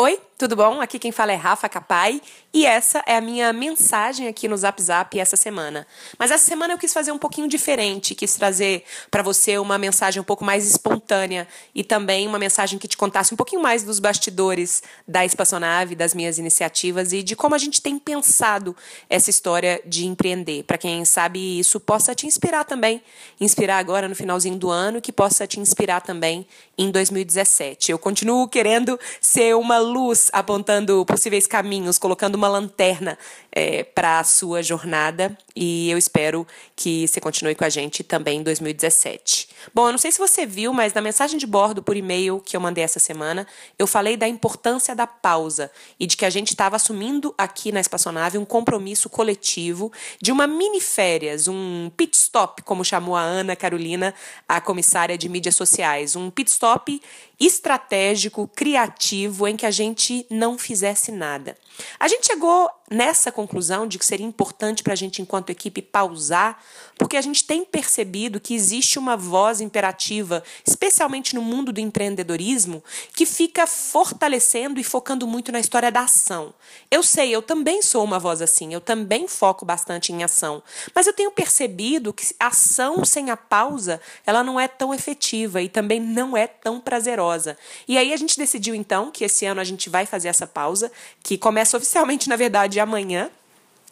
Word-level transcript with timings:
Oi, 0.00 0.16
tudo 0.40 0.56
bom? 0.56 0.80
Aqui 0.80 0.98
quem 0.98 1.12
fala 1.12 1.32
é 1.32 1.34
Rafa 1.34 1.68
Capai 1.68 2.22
e 2.50 2.64
essa 2.64 3.04
é 3.06 3.14
a 3.14 3.20
minha 3.20 3.52
mensagem 3.52 4.26
aqui 4.26 4.48
no 4.48 4.56
Zap 4.56 4.82
Zap 4.82 5.20
essa 5.20 5.36
semana. 5.36 5.86
Mas 6.18 6.30
essa 6.30 6.46
semana 6.46 6.72
eu 6.72 6.78
quis 6.78 6.94
fazer 6.94 7.12
um 7.12 7.18
pouquinho 7.18 7.46
diferente, 7.46 8.14
quis 8.14 8.36
trazer 8.36 8.82
para 9.10 9.22
você 9.22 9.58
uma 9.58 9.76
mensagem 9.76 10.18
um 10.18 10.24
pouco 10.24 10.42
mais 10.42 10.66
espontânea 10.66 11.46
e 11.74 11.84
também 11.84 12.26
uma 12.26 12.38
mensagem 12.38 12.78
que 12.78 12.88
te 12.88 12.96
contasse 12.96 13.34
um 13.34 13.36
pouquinho 13.36 13.60
mais 13.60 13.82
dos 13.82 13.98
bastidores 13.98 14.82
da 15.06 15.26
espaçonave, 15.26 15.94
das 15.94 16.14
minhas 16.14 16.38
iniciativas 16.38 17.12
e 17.12 17.22
de 17.22 17.36
como 17.36 17.54
a 17.54 17.58
gente 17.58 17.82
tem 17.82 17.98
pensado 17.98 18.74
essa 19.10 19.28
história 19.28 19.82
de 19.84 20.06
empreender. 20.06 20.62
Para 20.62 20.78
quem 20.78 21.04
sabe 21.04 21.58
isso 21.58 21.78
possa 21.78 22.14
te 22.14 22.26
inspirar 22.26 22.64
também, 22.64 23.02
inspirar 23.38 23.76
agora 23.76 24.08
no 24.08 24.16
finalzinho 24.16 24.56
do 24.56 24.70
ano, 24.70 25.02
que 25.02 25.12
possa 25.12 25.46
te 25.46 25.60
inspirar 25.60 26.00
também 26.00 26.46
em 26.78 26.90
2017. 26.90 27.92
Eu 27.92 27.98
continuo 27.98 28.48
querendo 28.48 28.98
ser 29.20 29.54
uma 29.54 29.76
luz 29.76 30.29
apontando 30.32 31.04
possíveis 31.04 31.46
caminhos, 31.46 31.98
colocando 31.98 32.34
uma 32.34 32.48
lanterna 32.48 33.18
é, 33.52 33.84
para 33.84 34.20
a 34.20 34.24
sua 34.24 34.62
jornada 34.62 35.36
e 35.54 35.90
eu 35.90 35.98
espero 35.98 36.46
que 36.74 37.06
você 37.06 37.20
continue 37.20 37.54
com 37.54 37.64
a 37.64 37.68
gente 37.68 38.02
também 38.02 38.40
em 38.40 38.42
2017. 38.42 39.48
Bom, 39.74 39.88
eu 39.88 39.92
não 39.92 39.98
sei 39.98 40.10
se 40.10 40.18
você 40.18 40.46
viu, 40.46 40.72
mas 40.72 40.94
na 40.94 41.00
mensagem 41.00 41.38
de 41.38 41.46
bordo 41.46 41.82
por 41.82 41.96
e-mail 41.96 42.40
que 42.40 42.56
eu 42.56 42.60
mandei 42.60 42.84
essa 42.84 42.98
semana, 42.98 43.46
eu 43.78 43.86
falei 43.86 44.16
da 44.16 44.26
importância 44.26 44.94
da 44.94 45.06
pausa 45.06 45.70
e 45.98 46.06
de 46.06 46.16
que 46.16 46.24
a 46.24 46.30
gente 46.30 46.48
estava 46.48 46.76
assumindo 46.76 47.34
aqui 47.36 47.72
na 47.72 47.80
espaçonave 47.80 48.38
um 48.38 48.44
compromisso 48.44 49.10
coletivo 49.10 49.92
de 50.20 50.32
uma 50.32 50.46
mini 50.46 50.80
férias, 50.80 51.48
um 51.48 51.90
pit 51.96 52.16
stop, 52.16 52.62
como 52.62 52.84
chamou 52.84 53.16
a 53.16 53.22
Ana 53.22 53.56
Carolina, 53.56 54.14
a 54.48 54.60
comissária 54.60 55.18
de 55.18 55.28
mídias 55.28 55.54
sociais, 55.54 56.16
um 56.16 56.30
pit 56.30 56.50
stop 56.50 57.00
estratégico, 57.38 58.46
criativo, 58.54 59.48
em 59.48 59.56
que 59.56 59.64
a 59.64 59.70
gente 59.70 60.19
não 60.30 60.58
fizesse 60.58 61.12
nada. 61.12 61.56
A 61.98 62.08
gente 62.08 62.26
chegou 62.26 62.68
nessa 62.90 63.30
conclusão 63.30 63.86
de 63.86 63.98
que 63.98 64.04
seria 64.04 64.26
importante 64.26 64.82
para 64.82 64.94
a 64.94 64.96
gente, 64.96 65.22
enquanto 65.22 65.50
equipe, 65.50 65.80
pausar, 65.80 66.60
porque 66.98 67.16
a 67.16 67.22
gente 67.22 67.44
tem 67.44 67.64
percebido 67.64 68.40
que 68.40 68.52
existe 68.52 68.98
uma 68.98 69.16
voz 69.16 69.60
imperativa, 69.60 70.42
especialmente 70.66 71.34
no 71.34 71.40
mundo 71.40 71.72
do 71.72 71.80
empreendedorismo, 71.80 72.82
que 73.14 73.24
fica 73.24 73.66
fortalecendo 73.66 74.80
e 74.80 74.84
focando 74.84 75.26
muito 75.26 75.52
na 75.52 75.60
história 75.60 75.92
da 75.92 76.00
ação. 76.00 76.52
Eu 76.90 77.02
sei, 77.02 77.30
eu 77.30 77.40
também 77.40 77.80
sou 77.80 78.02
uma 78.02 78.18
voz 78.18 78.42
assim, 78.42 78.74
eu 78.74 78.80
também 78.80 79.28
foco 79.28 79.64
bastante 79.64 80.12
em 80.12 80.24
ação, 80.24 80.60
mas 80.92 81.06
eu 81.06 81.12
tenho 81.12 81.30
percebido 81.30 82.12
que 82.12 82.34
ação 82.40 83.04
sem 83.04 83.30
a 83.30 83.36
pausa, 83.36 84.00
ela 84.26 84.42
não 84.42 84.58
é 84.58 84.66
tão 84.66 84.92
efetiva 84.92 85.62
e 85.62 85.68
também 85.68 86.00
não 86.00 86.36
é 86.36 86.48
tão 86.48 86.80
prazerosa. 86.80 87.56
E 87.86 87.96
aí 87.96 88.12
a 88.12 88.16
gente 88.16 88.36
decidiu 88.36 88.74
então 88.74 89.10
que 89.10 89.24
esse 89.24 89.46
ano 89.46 89.60
a 89.60 89.64
gente 89.64 89.88
vai 89.88 90.06
fazer 90.06 90.28
essa 90.28 90.46
pausa, 90.46 90.90
que 91.22 91.38
começa 91.38 91.76
oficialmente, 91.76 92.28
na 92.28 92.36
verdade, 92.36 92.79
amanhã, 92.80 93.30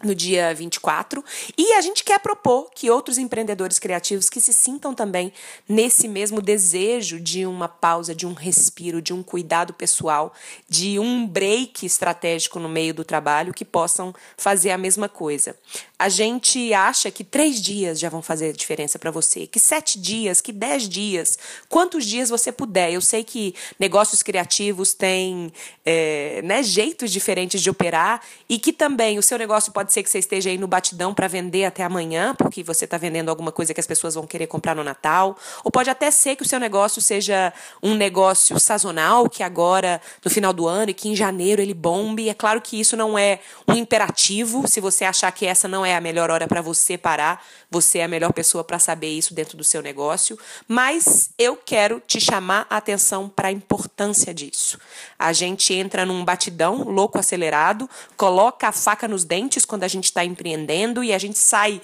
no 0.03 0.15
dia 0.15 0.55
24, 0.55 1.25
e 1.57 1.73
a 1.73 1.81
gente 1.81 2.05
quer 2.05 2.21
propor 2.21 2.71
que 2.75 2.91
outros 2.91 3.19
empreendedores 3.19 3.79
criativos 3.79 4.31
que 4.31 4.41
se 4.41 4.53
sintam 4.53 4.95
também 4.95 5.33
nesse 5.69 6.07
mesmo 6.07 6.41
desejo 6.41 7.19
de 7.19 7.45
uma 7.45 7.69
pausa, 7.69 8.15
de 8.15 8.27
um 8.27 8.33
respiro, 8.33 9.03
de 9.03 9.13
um 9.13 9.23
cuidado 9.23 9.73
pessoal, 9.73 10.33
de 10.69 10.99
um 10.99 11.27
break 11.27 11.85
estratégico 11.85 12.61
no 12.61 12.69
meio 12.69 12.95
do 12.95 13.05
trabalho, 13.05 13.53
que 13.53 13.65
possam 13.65 14.15
fazer 14.37 14.71
a 14.71 14.79
mesma 14.79 15.09
coisa. 15.09 15.57
A 15.99 16.09
gente 16.09 16.73
acha 16.73 17.11
que 17.11 17.25
três 17.25 17.61
dias 17.61 17.99
já 17.99 18.09
vão 18.09 18.23
fazer 18.23 18.53
diferença 18.53 18.99
para 18.99 19.11
você, 19.11 19.47
que 19.47 19.59
sete 19.59 19.99
dias, 19.99 20.41
que 20.41 20.53
dez 20.53 20.89
dias, 20.89 21.37
quantos 21.69 22.07
dias 22.07 22.31
você 22.31 22.53
puder. 22.53 22.93
Eu 22.93 23.01
sei 23.01 23.25
que 23.25 23.55
negócios 23.81 24.23
criativos 24.23 24.95
têm 24.95 25.53
é, 25.85 26.41
né, 26.43 26.63
jeitos 26.63 27.11
diferentes 27.11 27.61
de 27.61 27.69
operar 27.69 28.23
e 28.49 28.59
que 28.59 28.73
também 28.73 29.19
o 29.19 29.23
seu 29.23 29.37
negócio 29.39 29.73
pode 29.73 29.88
ser 29.93 30.03
que 30.03 30.11
você 30.11 30.19
esteja 30.19 30.51
aí 30.51 30.59
no 30.59 30.67
batidão 30.67 31.15
para 31.15 31.29
vender 31.29 31.65
até 31.65 31.83
amanhã, 31.83 32.35
porque 32.35 32.63
você 32.63 32.85
está 32.85 32.97
vendendo 32.97 33.29
alguma 33.29 33.53
coisa 33.53 33.73
que 33.75 33.81
as 33.81 33.87
pessoas 33.87 34.15
vão 34.15 34.27
querer 34.27 34.47
comprar 34.47 34.75
no 34.75 34.85
Natal, 34.85 35.37
ou 35.65 35.71
pode 35.71 35.91
até 35.91 36.11
ser 36.11 36.37
que 36.37 36.43
o 36.43 36.49
seu 36.49 36.61
negócio 36.61 37.01
seja 37.01 37.53
um 37.83 37.95
negócio 37.95 38.59
sazonal, 38.59 39.29
que 39.29 39.43
agora 39.43 40.01
no 40.25 40.31
final 40.31 40.53
do 40.53 40.67
ano 40.67 40.91
e 40.91 40.95
que 40.95 41.09
em 41.09 41.17
janeiro 41.17 41.61
ele 41.63 41.75
bombe. 41.75 42.29
É 42.29 42.35
claro 42.35 42.61
que 42.61 42.79
isso 42.79 42.97
não 42.97 43.19
é 43.19 43.41
um 43.67 43.75
imperativo, 43.75 44.67
se 44.69 44.81
você 44.81 45.05
achar 45.05 45.31
que 45.33 45.47
essa 45.47 45.69
não 45.69 45.85
é 45.85 45.97
a 45.97 46.01
melhor 46.01 46.31
hora 46.31 46.47
para 46.47 46.61
você 46.61 46.97
parar, 46.97 47.45
você 47.71 47.99
é 47.99 48.05
a 48.05 48.09
melhor 48.09 48.33
pessoa 48.33 48.65
para 48.65 48.79
saber 48.79 49.09
isso 49.09 49.35
dentro 49.35 49.57
do 49.57 49.65
seu 49.65 49.83
negócio, 49.83 50.39
mas 50.67 51.31
eu 51.39 51.57
quero 51.57 52.01
te 52.07 52.21
chamar 52.21 52.67
a 52.71 52.77
atenção 52.77 53.29
para 53.29 53.49
a 53.49 53.53
importância 53.53 54.33
disso. 54.33 54.79
A 55.19 55.33
gente 55.33 55.75
entra 55.75 56.07
num 56.07 56.25
batidão 56.25 56.83
louco 56.85 57.19
acelerado, 57.19 57.89
coloca 58.17 58.69
a 58.69 58.73
faca 58.73 59.07
nos 59.07 59.25
dentes 59.25 59.65
quando 59.65 59.78
a 59.85 59.89
gente 59.89 60.05
está 60.05 60.25
empreendendo 60.25 61.03
e 61.03 61.13
a 61.13 61.19
gente 61.19 61.39
sai 61.39 61.81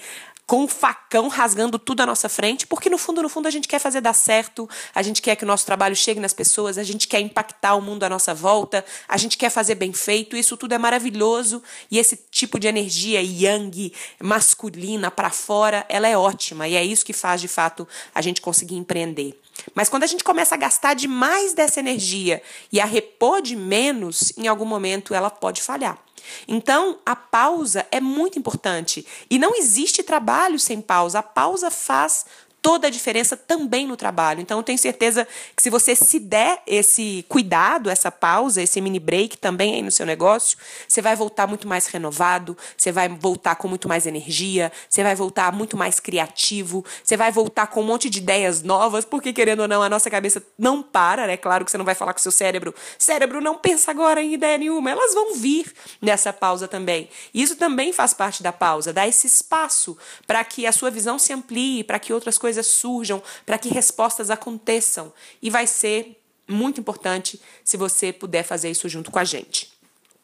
com 0.47 0.63
um 0.63 0.67
facão 0.67 1.27
rasgando 1.27 1.79
tudo 1.79 2.01
à 2.01 2.05
nossa 2.05 2.29
frente, 2.29 2.67
porque 2.67 2.89
no 2.89 2.97
fundo, 2.97 3.21
no 3.21 3.29
fundo, 3.29 3.47
a 3.47 3.51
gente 3.51 3.67
quer 3.67 3.79
fazer 3.79 3.99
dar 3.99 4.13
certo, 4.13 4.69
a 4.93 5.01
gente 5.01 5.21
quer 5.21 5.35
que 5.35 5.43
o 5.43 5.47
nosso 5.47 5.65
trabalho 5.65 5.95
chegue 5.95 6.19
nas 6.19 6.33
pessoas, 6.33 6.77
a 6.77 6.83
gente 6.83 7.07
quer 7.07 7.19
impactar 7.19 7.75
o 7.75 7.81
mundo 7.81 8.03
à 8.03 8.09
nossa 8.09 8.33
volta, 8.33 8.85
a 9.07 9.17
gente 9.17 9.37
quer 9.37 9.49
fazer 9.49 9.75
bem 9.75 9.91
feito, 9.91 10.37
isso 10.37 10.55
tudo 10.55 10.73
é 10.73 10.77
maravilhoso 10.77 11.63
e 11.89 11.97
esse 11.97 12.15
tipo 12.29 12.59
de 12.59 12.67
energia 12.67 13.21
yang, 13.21 13.91
masculina 14.21 15.09
para 15.09 15.31
fora, 15.31 15.83
ela 15.89 16.07
é 16.07 16.15
ótima 16.15 16.67
e 16.67 16.75
é 16.75 16.83
isso 16.83 17.05
que 17.05 17.13
faz 17.13 17.41
de 17.41 17.47
fato 17.47 17.87
a 18.13 18.21
gente 18.21 18.39
conseguir 18.39 18.75
empreender. 18.75 19.39
Mas 19.73 19.89
quando 19.89 20.03
a 20.03 20.07
gente 20.07 20.23
começa 20.23 20.53
a 20.53 20.57
gastar 20.57 20.93
demais 20.93 21.53
dessa 21.53 21.79
energia 21.79 22.41
e 22.71 22.79
a 22.79 22.85
repor 22.85 23.41
de 23.41 23.55
menos, 23.55 24.31
em 24.37 24.47
algum 24.47 24.65
momento 24.65 25.13
ela 25.13 25.31
pode 25.31 25.61
falhar. 25.61 26.04
Então, 26.47 26.99
a 27.05 27.15
pausa 27.15 27.85
é 27.91 27.99
muito 27.99 28.37
importante. 28.39 29.05
E 29.29 29.37
não 29.37 29.55
existe 29.55 30.03
trabalho 30.03 30.59
sem 30.59 30.81
pausa. 30.81 31.19
A 31.19 31.23
pausa 31.23 31.71
faz 31.71 32.25
toda 32.65 32.87
a 32.87 32.89
diferença 32.89 33.37
também 33.37 33.85
no 33.85 33.95
trabalho. 33.95 34.41
Então, 34.41 34.57
eu 34.57 34.63
tenho 34.63 34.79
certeza 34.79 35.27
que 35.55 35.61
se 35.61 35.69
você 35.69 35.95
se 35.95 36.17
der 36.17 36.63
esse 36.65 37.23
cuidado, 37.29 37.91
essa 37.91 38.09
pausa, 38.09 38.59
esse 38.59 38.81
mini 38.81 38.99
break 38.99 39.37
também 39.37 39.75
aí 39.75 39.83
no 39.83 39.91
seu 39.91 40.03
negócio, 40.03 40.57
você 40.87 40.99
vai 40.99 41.15
voltar 41.15 41.45
muito 41.45 41.67
mais 41.67 41.85
renovado, 41.85 42.57
você 42.75 42.91
vai 42.91 43.07
voltar 43.07 43.55
com 43.57 43.67
muito 43.67 43.87
mais 43.87 44.07
energia, 44.07 44.71
você 44.89 45.03
vai 45.03 45.13
voltar 45.13 45.53
muito 45.53 45.77
mais 45.77 45.99
criativo, 45.99 46.83
você 47.03 47.15
vai 47.15 47.31
voltar 47.31 47.67
com 47.67 47.81
um 47.81 47.85
monte 47.85 48.09
de 48.09 48.17
ideias 48.17 48.63
novas, 48.63 49.05
porque 49.05 49.31
querendo 49.31 49.59
ou 49.59 49.67
não, 49.67 49.83
a 49.83 49.89
nossa 49.89 50.09
cabeça 50.09 50.41
não 50.57 50.81
para, 50.81 51.27
né? 51.27 51.37
Claro 51.37 51.65
que 51.65 51.69
você 51.69 51.77
não 51.77 51.85
vai 51.85 51.93
falar 51.93 52.13
com 52.13 52.19
o 52.19 52.23
seu 52.23 52.31
cérebro, 52.31 52.73
cérebro 52.97 53.41
não 53.41 53.53
pensa 53.59 53.91
agora 53.91 54.23
em 54.23 54.33
ideia 54.33 54.57
nenhuma, 54.57 54.89
elas 54.89 55.13
vão 55.13 55.35
vir 55.35 55.71
nessa 56.01 56.33
pausa 56.33 56.67
também. 56.67 57.09
Isso 57.31 57.57
também 57.57 57.93
faz 57.93 58.11
parte 58.11 58.41
da 58.41 58.51
pausa, 58.51 58.91
dar 58.91 59.07
esse 59.07 59.27
espaço 59.27 59.95
para 60.25 60.43
que 60.43 60.65
a 60.65 60.71
sua 60.71 60.89
visão 60.89 61.19
se 61.19 61.31
amplie, 61.31 61.83
para 61.83 61.99
que 61.99 62.11
outras 62.11 62.39
coisas 62.39 62.54
coisas 62.55 62.67
surjam, 62.67 63.21
para 63.45 63.57
que 63.57 63.69
respostas 63.69 64.29
aconteçam. 64.29 65.11
E 65.41 65.49
vai 65.49 65.67
ser 65.67 66.21
muito 66.47 66.79
importante 66.79 67.41
se 67.63 67.75
você 67.75 68.13
puder 68.13 68.43
fazer 68.43 68.69
isso 68.69 68.87
junto 68.87 69.11
com 69.11 69.19
a 69.19 69.23
gente. 69.23 69.73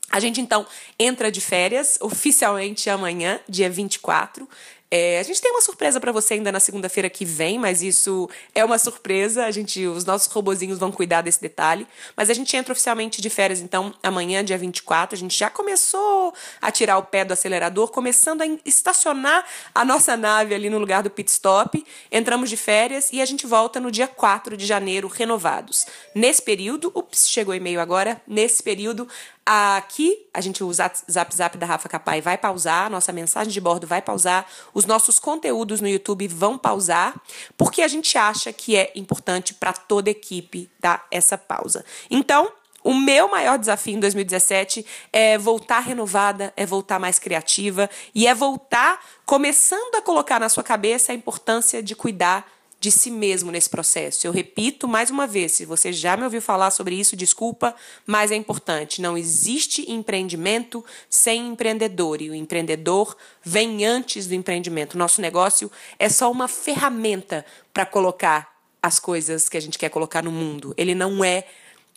A 0.10 0.20
gente 0.20 0.42
então 0.42 0.66
entra 1.00 1.32
de 1.32 1.40
férias 1.40 1.98
oficialmente 2.02 2.90
amanhã, 2.90 3.40
dia 3.48 3.70
24. 3.70 4.48
É, 4.94 5.20
a 5.20 5.24
gente 5.24 5.42
tem 5.42 5.50
uma 5.52 5.62
surpresa 5.62 6.02
para 6.02 6.12
você 6.12 6.34
ainda 6.34 6.52
na 6.52 6.60
segunda-feira 6.60 7.10
que 7.10 7.24
vem, 7.24 7.58
mas 7.58 7.82
isso 7.82 8.30
é 8.54 8.64
uma 8.66 8.78
surpresa. 8.78 9.46
A 9.46 9.52
gente, 9.52 9.88
os 9.88 10.04
nossos 10.04 10.28
robozinhos 10.28 10.78
vão 10.78 10.92
cuidar 10.92 11.22
desse 11.22 11.42
detalhe. 11.42 11.88
Mas 12.16 12.30
a 12.30 12.34
gente 12.34 12.58
entra 12.58 12.74
oficialmente 12.74 13.22
de 13.22 13.30
férias, 13.30 13.62
então, 13.62 13.94
amanhã, 14.04 14.44
dia 14.44 14.58
24. 14.58 15.16
A 15.16 15.18
gente 15.18 15.38
já 15.38 15.50
começou 15.50 16.34
a 16.62 16.70
tirar 16.72 16.98
o 16.98 17.04
pé 17.04 17.24
do 17.24 17.32
acelerador, 17.32 17.88
começando 17.88 18.42
a 18.42 18.46
estacionar 18.66 19.46
a 19.74 19.86
nossa 19.86 20.18
nave 20.18 20.54
ali 20.54 20.70
no 20.70 20.78
lugar 20.78 21.02
do 21.04 21.10
pit 21.10 21.32
stop. 21.32 21.82
Entramos 22.12 22.50
de 22.50 22.58
férias 22.58 23.14
e 23.14 23.22
a 23.22 23.26
gente 23.26 23.48
volta 23.48 23.80
no 23.80 23.90
dia 23.90 24.10
4 24.10 24.58
de 24.58 24.66
janeiro, 24.66 25.08
renovados. 25.08 25.86
Nesse 26.14 26.42
período, 26.42 26.92
ups, 26.94 27.30
chegou 27.30 27.56
e-mail 27.56 27.80
agora. 27.80 28.22
Nesse 28.28 28.62
período, 28.62 29.08
Aqui, 29.44 30.28
a 30.32 30.40
gente, 30.40 30.64
o 30.64 30.72
Zap 30.72 30.96
Zap 31.10 31.58
da 31.58 31.66
Rafa 31.66 31.90
Capai 31.90 32.22
vai 32.22 32.38
pausar, 32.38 32.92
nossa 32.92 33.12
mensagem 33.12 33.52
de 33.52 33.60
bordo 33.60 33.88
vai 33.88 34.00
pausar, 34.00 34.46
os 34.82 34.86
nossos 34.88 35.20
conteúdos 35.20 35.80
no 35.80 35.88
YouTube 35.88 36.28
vão 36.28 36.58
pausar, 36.58 37.14
porque 37.56 37.84
a 37.84 37.88
gente 37.88 38.18
acha 38.18 38.52
que 38.52 38.76
é 38.76 38.92
importante 38.96 39.54
para 39.54 39.74
toda 39.74 40.10
equipe 40.10 40.70
dar 40.80 41.06
essa 41.12 41.38
pausa. 41.38 41.86
Então, 42.10 42.52
o 42.84 42.96
meu 42.96 43.30
maior 43.30 43.60
desafio 43.60 43.96
em 43.96 44.00
2017 44.00 44.84
é 45.14 45.38
voltar 45.38 45.82
renovada, 45.82 46.52
é 46.58 46.66
voltar 46.66 47.00
mais 47.00 47.20
criativa 47.20 47.88
e 48.14 48.26
é 48.26 48.34
voltar 48.34 49.00
começando 49.24 49.94
a 49.96 50.02
colocar 50.02 50.40
na 50.40 50.50
sua 50.50 50.64
cabeça 50.64 51.12
a 51.12 51.16
importância 51.16 51.84
de 51.84 51.96
cuidar 51.96 52.52
de 52.82 52.92
si 52.92 53.12
mesmo 53.12 53.52
nesse 53.52 53.70
processo. 53.70 54.26
Eu 54.26 54.32
repito 54.32 54.88
mais 54.88 55.12
uma 55.12 55.28
vez, 55.28 55.52
se 55.52 55.66
você 55.66 55.94
já 55.94 56.18
me 56.18 56.24
ouviu 56.24 56.42
falar 56.42 56.72
sobre 56.72 56.96
isso, 56.96 57.16
desculpa, 57.16 57.76
mas 58.08 58.32
é 58.32 58.36
importante. 58.36 59.04
Não 59.04 59.16
existe 59.16 59.90
empreendimento 59.90 60.84
sem 61.08 61.50
empreendedor 61.50 62.24
e 62.24 62.32
o 62.32 62.34
empreendedor 62.34 63.16
vem 63.44 63.86
antes 63.86 64.26
do 64.26 64.34
empreendimento. 64.34 64.98
Nosso 64.98 65.22
negócio 65.22 65.72
é 66.00 66.10
só 66.10 66.32
uma 66.32 66.48
ferramenta 66.48 67.46
para 67.72 67.86
colocar 67.86 68.52
as 68.82 69.00
coisas 69.00 69.48
que 69.48 69.58
a 69.58 69.62
gente 69.62 69.78
quer 69.78 69.90
colocar 69.90 70.24
no 70.24 70.32
mundo. 70.32 70.74
Ele 70.76 70.96
não 70.96 71.24
é 71.24 71.46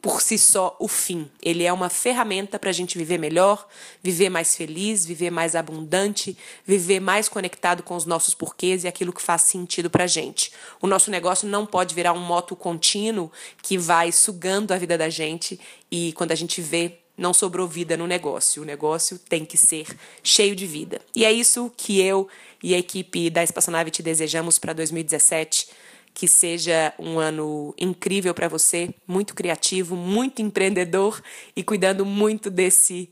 por 0.05 0.21
si 0.21 0.37
só 0.37 0.77
o 0.79 0.87
fim. 0.87 1.31
Ele 1.41 1.65
é 1.65 1.73
uma 1.73 1.89
ferramenta 1.89 2.59
para 2.59 2.69
a 2.69 2.75
gente 2.75 2.99
viver 2.99 3.17
melhor, 3.17 3.67
viver 4.03 4.29
mais 4.29 4.55
feliz, 4.55 5.07
viver 5.07 5.31
mais 5.31 5.57
abundante, 5.57 6.37
viver 6.67 7.01
mais 7.01 7.27
conectado 7.27 7.83
com 7.83 7.97
os 7.97 8.05
nossos 8.05 8.35
porquês 8.35 8.85
e 8.85 8.87
aquilo 8.87 9.15
que 9.15 9.23
faz 9.23 9.41
sentido 9.41 9.89
para 9.89 10.05
a 10.05 10.07
gente. 10.07 10.53
O 10.79 10.87
nosso 10.87 11.11
negócio 11.11 11.49
não 11.49 11.65
pode 11.65 11.95
virar 11.95 12.13
um 12.13 12.21
moto 12.21 12.55
contínuo 12.55 13.33
que 13.63 13.79
vai 13.79 14.13
sugando 14.13 14.73
a 14.73 14.77
vida 14.77 14.99
da 14.99 15.09
gente 15.09 15.59
e 15.91 16.13
quando 16.13 16.33
a 16.33 16.37
gente 16.37 16.61
vê 16.61 16.99
não 17.17 17.33
sobrou 17.33 17.67
vida 17.67 17.97
no 17.97 18.07
negócio. 18.07 18.61
O 18.61 18.67
negócio 18.67 19.19
tem 19.19 19.43
que 19.43 19.57
ser 19.57 19.87
cheio 20.23 20.55
de 20.55 20.67
vida. 20.67 21.01
E 21.17 21.25
é 21.25 21.33
isso 21.33 21.73
que 21.79 21.99
eu 22.03 22.29
e 22.63 22.75
a 22.75 22.79
equipe 22.79 23.31
da 23.31 23.43
Espaçonave 23.43 23.91
te 23.91 24.03
desejamos 24.03 24.59
para 24.59 24.75
2017 24.75 25.67
que 26.15 26.29
seja 26.29 26.95
um 26.97 27.19
ano 27.19 27.75
incrível 27.77 28.33
para 28.33 28.47
você, 28.47 28.95
muito 29.07 29.35
criativo, 29.35 29.97
muito 29.97 30.41
empreendedor 30.41 31.21
e 31.57 31.65
cuidando 31.65 32.07
muito 32.07 32.49
desse 32.49 33.11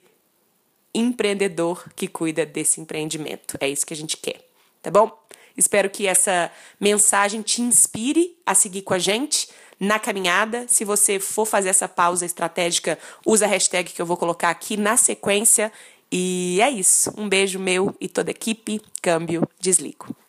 empreendedor 0.94 1.84
que 1.96 2.06
cuida 2.06 2.46
desse 2.46 2.80
empreendimento. 2.80 3.58
É 3.60 3.68
isso 3.68 3.84
que 3.84 3.92
a 3.92 3.96
gente 3.96 4.16
quer, 4.16 4.40
tá 4.80 4.90
bom? 4.90 5.10
Espero 5.56 5.90
que 5.90 6.06
essa 6.06 6.50
mensagem 6.80 7.42
te 7.42 7.60
inspire 7.60 8.36
a 8.46 8.54
seguir 8.54 8.82
com 8.82 8.94
a 8.94 8.98
gente 8.98 9.48
na 9.78 9.98
caminhada. 9.98 10.66
Se 10.68 10.84
você 10.84 11.18
for 11.18 11.44
fazer 11.44 11.70
essa 11.70 11.88
pausa 11.88 12.24
estratégica, 12.24 12.98
usa 13.26 13.44
a 13.44 13.48
hashtag 13.48 13.92
que 13.92 14.00
eu 14.00 14.06
vou 14.06 14.16
colocar 14.16 14.48
aqui 14.48 14.76
na 14.76 14.96
sequência. 14.96 15.72
E 16.10 16.58
é 16.62 16.70
isso. 16.70 17.12
Um 17.18 17.28
beijo 17.28 17.58
meu 17.58 17.94
e 18.00 18.08
toda 18.08 18.30
a 18.30 18.32
equipe. 18.32 18.80
Câmbio, 19.02 19.46
desligo. 19.60 20.21